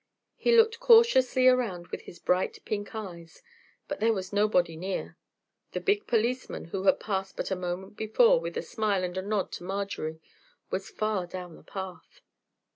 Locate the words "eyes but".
2.95-3.99